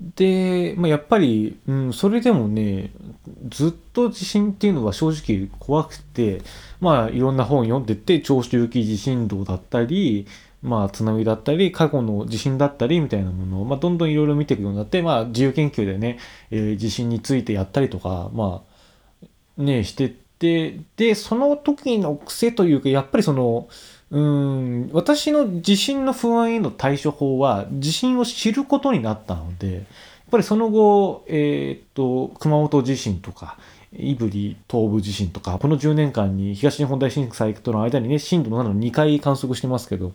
[0.00, 2.90] で、まあ、やっぱり、うん、それでもね
[3.48, 6.42] ずっと地震っていうのは正直怖くて
[6.80, 10.26] まあいろんな本読んでて長周期地震動だったり
[10.62, 16.18] まあ津波だったり過去の地震だったりみたいなものを、まあ、どんどんいろいろ見ていくようになってまあ自由研究でね、
[16.50, 18.62] えー、地震についてやったりとかま
[19.58, 23.68] あねしてってでその時の癖というかやっぱりその
[24.10, 29.84] うん私の地震の不安への対処法は地震を知ることになったのでやっ
[30.30, 33.58] ぱりその後、えー、っと熊本地震とか
[33.92, 40.12] 胆振東部地震とかこの10年間に東日本大震災との間にね震度7の2回観測してますけど、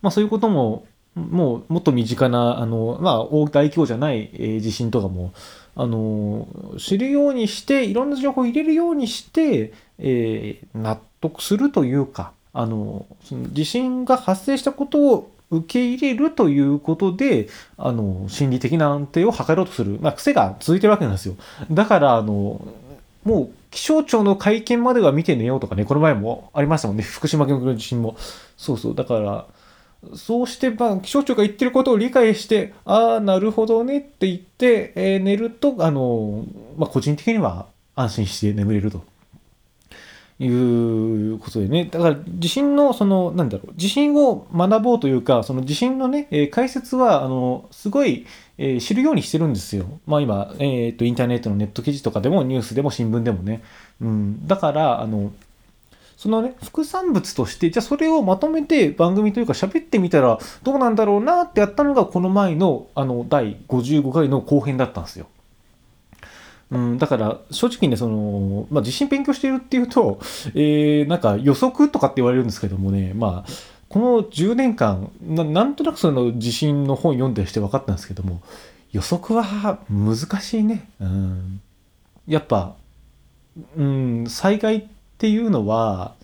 [0.00, 5.34] まあ、そういうことももうもっと身近なあの、まあ、大規模じゃない、え、地震とかも
[5.74, 21.36] あの知るようにしていろんな情報を入れるようにして、えー、納得するというかあのその地震が発生したことを受け入れるということで、あの、心理的な安定を図ろうとする、まあ、癖が続いてるわけなんですよ。
[21.70, 22.66] だから、あの、
[23.24, 28.16] もう気象庁の会見までは見て寝ようとかね、この前もありましたもんね、福島県の地震も。
[28.56, 29.46] そうそう、だから、
[30.16, 36.46] そうして、まあ、気象庁が言ってることを理解して、ああ、なるほどねって言って、えー寝ると、あの、
[36.78, 39.04] まあ、個人的には安心して眠れると。
[40.44, 41.88] いうことでね。
[41.90, 48.26] だから、地震の、その、なんだろう、地震を学ぼうというか、その地震のね、えー解説は、あの、すごい、
[48.58, 49.86] えー知るようにしてるんですよ。
[50.06, 53.62] まあ今、えっ、と、インターネットのネット記事とかでも、ニュースでも新聞でもね。
[54.00, 54.46] うん。
[54.46, 55.32] だから、あの、
[56.16, 65.26] そのね、副産物として、じゃあそれをまとめて番組というか喋ってみたらどうなんだろうなってやったのがこの前のあの第55回の後編だったんですよ。
[66.72, 70.18] うん、だから正直ね、その、まあ地震勉強しているっていうと、
[70.54, 73.50] えー、なんか予測とかって言われるんですけどもね、まあ、
[73.90, 78.40] この10年間な、なんとなくその地震の本読んでして分かったんですけども、
[78.90, 80.88] 予測は難しいね。
[80.98, 81.60] うん。
[82.26, 82.74] やっぱ、
[83.76, 84.84] うん、災害っ
[85.18, 86.14] ていうのは、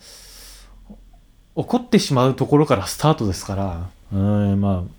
[1.55, 4.98] 起こってしまうところからスタートですから、うん、まあ、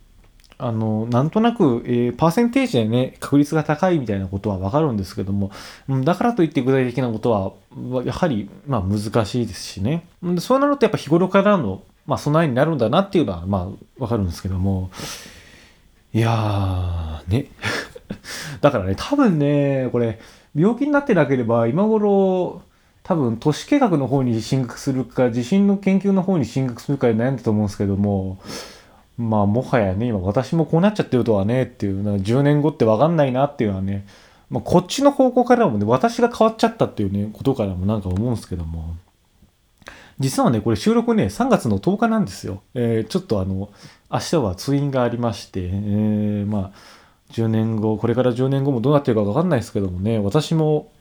[0.60, 5.50] あの、なんとなく、えーパーセンテージでね、確率が高いみたいなことはわかるんですけども、
[6.04, 10.06] だからといって具体的なことは、やはり、まあ難しいですしね。
[10.38, 14.90] そうなるとやっぱ日頃からの、まあ備えになるんだなっていうのは、まあわかるんですけども、
[16.12, 17.46] いやー、ね。
[18.60, 20.18] だからね、多分ね、これ、
[20.54, 22.62] 病気になってなければ、今頃、
[23.02, 28.38] 多分都市計画の方に進学するか地震の研究の方に進学するかで悩んだと思うんですけども
[29.20, 34.06] まあもはやね今私もこうなっちゃってるとはねっていうなんか10年後って分かんないなっていうのはね、
[34.48, 38.96] まあ、こっちの方向からもね私が変わっちゃったっていうねことからもなんか思うんですけども。
[40.18, 43.70] 実はねこれ収録ね3月の10日なんですよ、えーちょっとあの
[44.12, 47.00] 明日は通院がありまして、えーまあ
[47.32, 50.92] 10年後これから10年後もどうなってるか分かんないですけどもね私も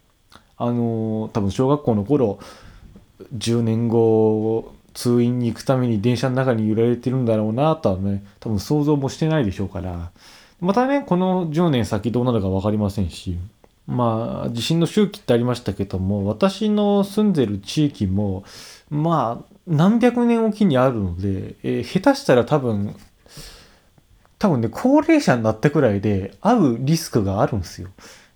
[0.57, 2.39] あのー多分小学校の頃
[3.35, 10.11] 10年後通院に行くために電車の中に揺られてるんだろうなとはね多分想像もしてないでしょうから
[10.59, 13.37] またねこの10年先どうなるか分かりませんし
[13.87, 18.43] まあ地震の周期ってありましたけども私の住んでる地域も
[18.89, 22.93] まあ何百年おきにあるので、えー下手したら多分
[24.37, 27.87] 多分ね高齢者になったくらいで会うリスクがあるんですよ。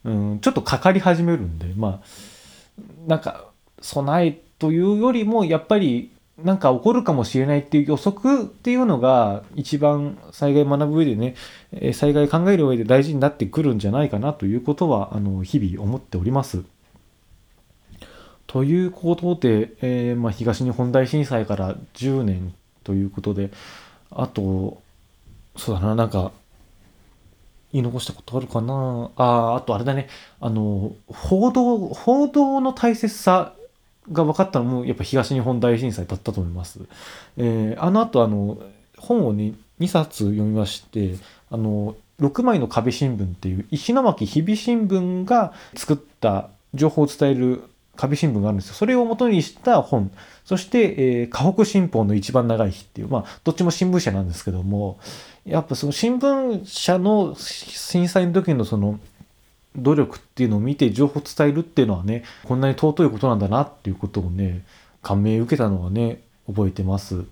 [0.06, 2.02] うん、ちょっとかかり始めるんでまあ
[3.06, 3.47] なんか
[3.82, 11.36] 備えというよりもやっぱりなんか起こるかもしれないっていう予測っていうのが一番災害学ぶ上でね
[11.93, 16.63] 災害考える上で大事になってくるんじゃないかなということはあの日々思っております。
[18.47, 22.53] ということで、えーまあ、東日本大震災から10年
[22.84, 23.49] ということで
[24.12, 24.82] あと
[25.56, 26.32] そうだななんか
[27.71, 30.08] 言い残したことあるかなああとあれだね
[30.39, 33.53] あの報道報道の大切さ
[34.11, 36.79] が分かったのもやっぱ東日本大震災だったと思います。
[37.37, 38.57] えーあの後あの
[38.97, 41.15] 本をね2冊読みまして
[41.49, 47.63] あの6枚の壁新聞っていう石巻日々新聞が作った情報を伝える
[47.95, 48.73] 壁新聞があるんですよ。
[48.75, 50.11] それを元にした本。
[50.45, 54.99] そして、えー河北新報の一番長い日っていう、まあ、どっちも新聞社なんですけども、
[55.45, 58.99] やっぱその新聞社の震災の時のその
[59.75, 64.63] 努力っていうのを見て情報を伝えるっていうのはね、こんなに尊いことなんだなっていうことをね、
[65.01, 67.25] 感銘受けたのはね、覚えてます。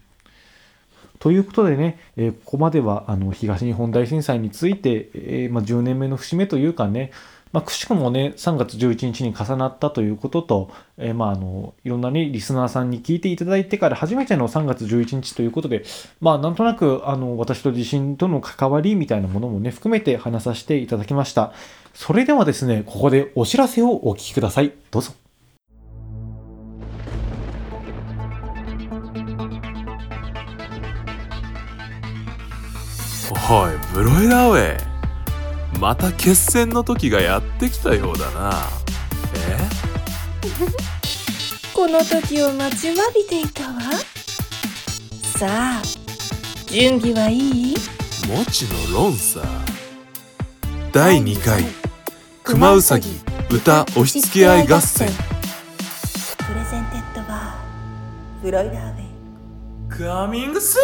[1.20, 7.12] ということでね、えーここまではあの東日本大震災について、えーまあ、10年目の節目というかね、
[7.52, 15.84] まあ、くしくもね、3月11日に重なったということと、えーまあ、あの、いろんなね、リスナーさんに聞いていただいてから初めての3月11日ということで、
[16.22, 21.52] まあ、なんとなく、あの、私と地震との関わりみたいなものもね、含めて話させていただきました。
[21.94, 24.72] それではですね、ここでお知らせをお聞きください。
[24.90, 25.12] どうぞ。
[33.54, 34.91] おいブロイダーウェイ
[35.82, 38.52] また決戦の時がやってきたようだな。
[39.36, 39.58] え？
[41.74, 43.82] この時を待ちわびていたわ。
[45.40, 45.82] さあ
[46.68, 47.76] 準備はいい？
[48.28, 49.42] もちのロンさ。
[50.92, 51.66] 第2回
[52.44, 55.10] 熊うさぎ歌押し付け合い合戦。
[56.38, 59.10] プレゼンテッドバーフロイダーウェイ。
[59.90, 60.78] カミングス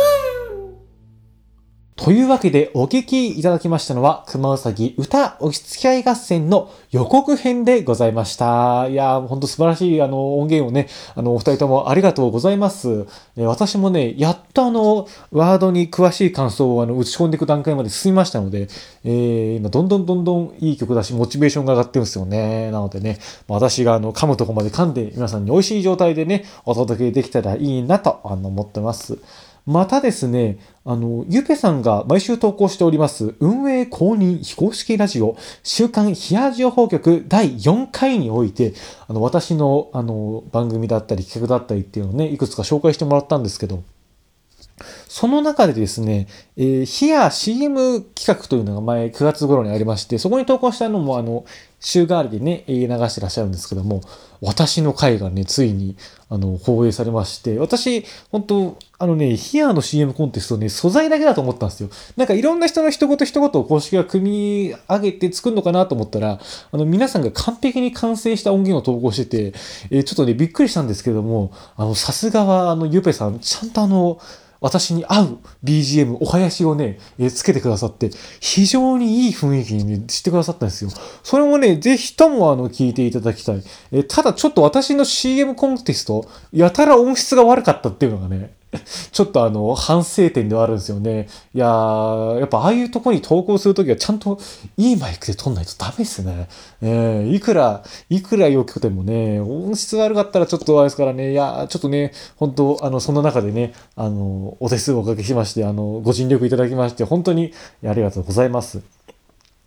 [1.97, 8.87] というわけでお聞きいただきましたのは、熊うさぎ歌押し付け合い合戦の予告編でございました。
[8.87, 13.07] いやー、ほんと素晴らしいあの音源をね、あの、お二人ともありがとうございます。
[13.35, 18.67] 私もね、やっとあの、ワードに詳しい感想をあの打ち込んでいく段階まで進みましたので、
[19.03, 22.69] えー今どんどんどんどんいい曲だし、モチベーションが上がってるんですよね。
[22.69, 23.17] なのでね、
[23.47, 29.17] 私があの、噛むとこまで噛んで皆さんに美味しい状態でね、お届けできたらいいなとあの思ってます。
[29.67, 38.73] またですね、あの、ゆうぺさんが毎週投稿しております、運営公認非公式ラジオ、週刊ヒア情報局第4回において、
[39.09, 43.83] あの、私の、あの、番組だったり企画だったりっていうのをね、いくつか紹介してもらったんですけど、
[45.07, 51.45] その中でですね、えー、ヒア CM 企画というのが前9月頃にありまして、そこに投稿したのもあの、
[51.79, 54.01] 週替わりでね、流してらっしゃるんですけども、
[54.41, 55.95] 私の回がね、ついに、
[56.29, 61.89] あの、放映されまして、私、本当あのね、ヒアの CM コンテストね、素材だけだと思ったんですよ。
[62.15, 66.39] なんかいろんな人の一言一言を公式が組み上げて作るのかなと思ったら、
[66.71, 69.57] あの、皆さんが完璧に完成した音源を投稿してて、
[69.91, 74.19] えーちょっとね、びっくりしたんですけども、あの、さすがは、あの、ゆぺさん、ちゃんとあの、
[74.59, 80.91] 私に合う BGM、お囃子をね、えつけてくださって、非常にいい雰囲気に、ね、してくださったんですよ。
[81.23, 83.63] それもね、ぜひともあの、聞いていただきたい。
[83.91, 88.56] えただちょっと私の CM コンテスト、やたら音質が悪かったっていうのがね、
[89.11, 91.27] ちょっとあの、反省点ではあるんですよね。
[91.53, 94.39] いやー、やっぱああいうとこに投稿するときはちゃんと
[94.75, 96.47] いいマイクで撮んないとダメですね。
[96.81, 107.53] えーいくら、いくら良くてもね、音質悪かったらちょっとあれですからね、いやー、ちょっとね、本当あの、その中でね、あの、お手数をおかけしまして、あの、ご尽力いただきまして、本当に
[107.85, 108.96] ありがとうございます。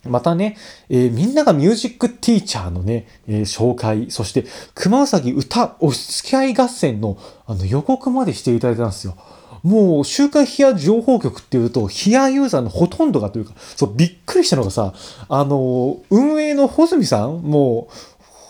[0.09, 0.57] またね、
[0.89, 4.45] えーみんながミュージックティーチャーのね、えー紹介、そして、
[4.75, 9.17] 熊うさぎ歌お付き合い合戦のあの予告までしていただいたんですよ。
[9.63, 14.95] もう、週刊ヒア情報局っていうと、ヒアユーザーのほとんどがというか、そう、びっくりしたのがさ、
[15.29, 17.95] あの、運営の穂積さんもう、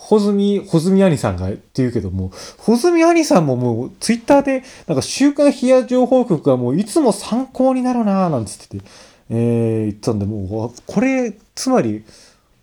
[0.07, 8.85] 穂積、穂積兄さんがって言うけども、穂積兄さんももう、ツイッターで、なんか、週刊ヒア情報局がもう、いつも参考になるなぁ、なんつってて、
[9.33, 12.03] えー、言ったんで、もう、これ、つまり、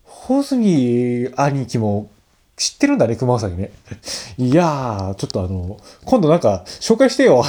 [0.04, 2.10] 穂積兄貴も
[2.58, 3.70] 知ってるんだね、熊うさぎね。
[4.36, 7.42] いやー、ちょっとあの、今度なんか、紹介してよ。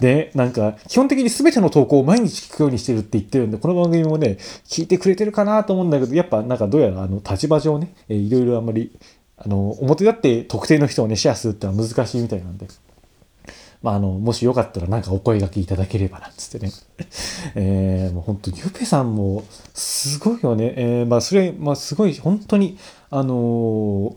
[0.00, 8.90] で、 なんか、基本的に全ての投稿を毎日聞くようにしてるって言ってるんで、この番組もね、聞いてくれてるかなと思うんだけど、やっぱなんかどうやらあの、立場上ね、えーいろいろあんまり、
[9.36, 12.66] あの、表立って特定の人をね、シェアするってのは難しいみたいなんで。
[13.82, 16.72] まあ、あの、もしよかったらなんかお声掛けいただければなんつってね。
[17.54, 20.74] えー、もう本当にゆぺさんも、すごいよね。
[20.76, 22.76] えー、まあ、それ、まあ、すごい、本当に、
[23.10, 23.34] あの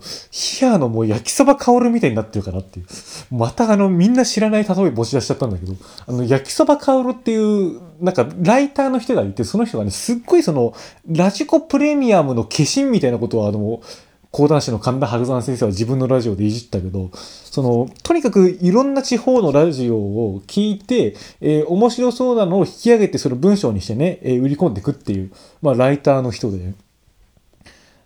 [0.01, 2.86] ー、ヒアのもう焼きそば香るみたいになってるかなっていう。
[3.32, 5.74] またあの、みんな知らない例え持ち出しちゃったんだけど、
[6.07, 10.74] あの、焼きそば香るっていう、なんか、ライターの人がいて、その人がね、すっごいその、
[11.07, 13.80] ラジコプレミアムの化身みたいなことを、あの、
[14.32, 26.73] 講談師の神田春山先生は自分のラジオでいじったけど、その、とにかくいろんな地方のラジオを聞いて、えー面白そうなのを引き上げてその文章にしてね、えー売り込んでいくっていう、まあ、ライターの人で。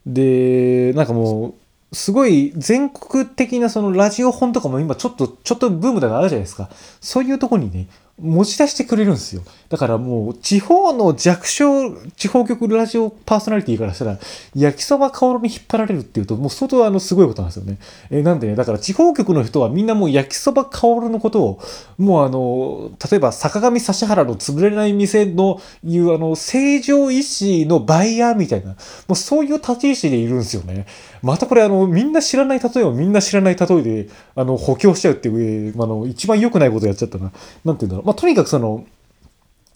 [0.08, 6.70] で、なんかもう、すごい全国的なそのラジオ本とかも今ちょっと、ちょっとブームだがあるじゃないですか。
[7.02, 7.88] そういうとこにね、
[8.18, 9.42] 持ち出してくれるんですよ。
[9.68, 14.20] だからもう、地方の弱小、地方局ラジオパーソナリティからしたら、
[14.56, 17.78] 焼きそば香に引っ張られるっていうと、もう相当あの、すごいことなんですよね。
[18.10, 21.60] えーなんでね、だから地方局の人はみんなもう焼きそば香のことを、
[21.98, 28.76] もうあの、例えば坂上指原の潰れない店のいうあの、成城石のバイヤーみたいな、も
[29.10, 30.86] うそういう立ち位置でいるんですよね。
[31.22, 37.32] またこれあの、みんな知らない例えをみんな知らない例えで、あの、補強しちゃうっていう、あの、一番良くないことやっちゃったな。
[37.66, 38.05] なんて言うんだろう。
[38.06, 38.86] まあ、とにかくその、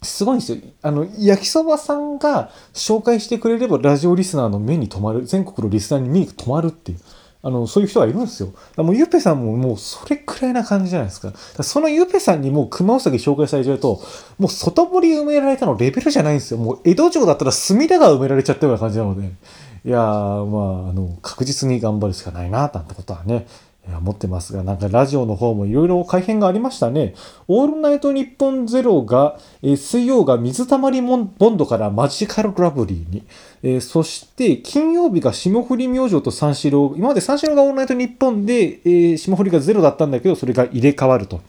[0.02, 0.58] すごいんですよ。
[0.82, 6.98] あの、焼きそばさんが紹介してくれればラジオリスナーの目に留まる、全国のリスナーに目に留まるっていう。
[7.42, 8.52] あの、そういう人がいるんですよ。
[8.76, 11.32] だもうゆっぺさんももうそれくらいな感じじゃないですか。
[11.32, 14.00] かそのゆっぺさんにもう熊うさぎ紹介されちゃうと、
[14.38, 16.58] もう外堀埋められたのレベルじゃないんですよ。
[16.58, 19.26] もう江戸城だったら隅田川埋められちゃったような感じなので。
[19.82, 23.46] いやー、まあ、あの、確実に頑張るしかないな、なんてことはね、
[23.90, 27.14] いや思ってますが、なんかラジオの方もいろいろ改変がありましたね。
[27.48, 33.24] オールナイトニッポンゼロが、えー水曜が水溜りボンドからマジカルラブリーに、
[33.64, 41.40] えーそして金曜日が霜降り明星と三四郎、今まで三四郎がオールナイトニッポンで、えー霜降りがゼロだったんだけど、それが入れ替わると。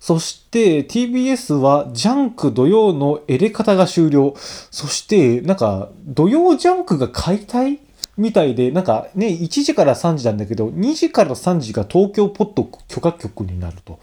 [0.00, 4.34] そして TBS はジャンク土曜のエレ方が終了。
[4.36, 7.78] そしてなんか土曜ジャンクが解体
[8.16, 13.98] みたいで、なんかね、1時から3時なんだけど、2時から3時が東京ポッド許可局になると。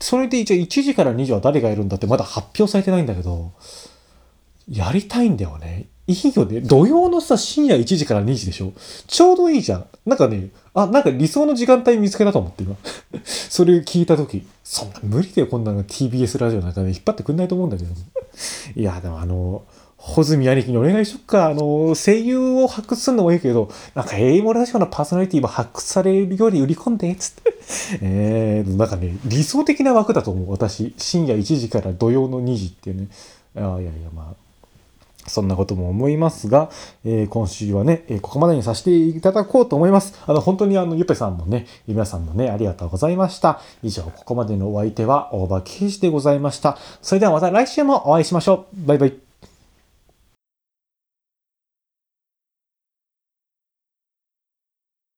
[0.00, 3.52] それで一応1時から2時は誰がいるんだってまだ発表されてないんだけど、
[4.68, 5.86] やりたいんだよね。
[6.08, 6.60] いいよね。
[6.60, 8.72] 土曜のさ、深夜1時から2時でしょ
[9.06, 9.86] ちょうどいいじゃん。
[10.04, 12.76] なんかね、あ、なんか理想の時間帯見つけたと思って今。
[13.24, 17.90] それ聞いたとき、そんな無理だよ、こんなの TBS ラジオなんかね、引っ張ってくんないと思うんだけど。
[18.74, 19.62] いや、でもあの、
[20.04, 21.46] 穂積兄貴にお願いしよっか。
[21.46, 27.54] あの、声優を発掘するのもいいけど、なんか、英語ラジオのパーソナリティも発掘されるより売り込んで、つって。
[28.02, 30.50] えー、なんかね、理想的な枠だと思う。
[30.50, 33.08] 私、深夜1時から土曜の2時っていうね。
[33.54, 34.34] あいやいや、まあ、
[35.28, 36.70] そんなことも思いますが、
[37.04, 40.20] えー今週はね、えーここまでにさせていただこうと思います。
[40.26, 43.60] あの、本当にあの、ゆぺさんもね、皆さんもね、ありがとうございました。
[43.84, 46.76] 以上、ここまでのお相手は、大場圭司でございました。
[47.02, 48.86] それではまた来週もお会いしましょう。
[48.86, 49.21] バイバイ。